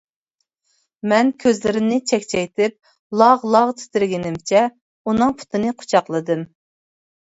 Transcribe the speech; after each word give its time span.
مەن 1.11 1.29
كۆزلىرىمنى 1.43 1.99
چەكچەيتىپ 2.13 2.91
لاغ-لاغ 3.23 3.77
تىترىگىنىمچە 3.85 4.67
ئۇنىڭ 4.71 5.41
پۇتىنى 5.41 5.81
قۇچاقلىدىم. 5.83 6.49